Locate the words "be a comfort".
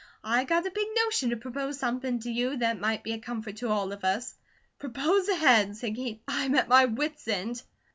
3.03-3.57